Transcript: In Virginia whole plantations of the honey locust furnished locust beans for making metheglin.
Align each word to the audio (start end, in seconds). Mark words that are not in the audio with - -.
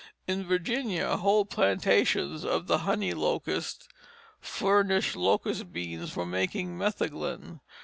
In 0.25 0.47
Virginia 0.47 1.15
whole 1.17 1.45
plantations 1.45 2.43
of 2.43 2.65
the 2.65 2.79
honey 2.79 3.13
locust 3.13 3.87
furnished 4.39 5.15
locust 5.15 5.71
beans 5.71 6.09
for 6.11 6.25
making 6.25 6.75
metheglin. 6.75 7.59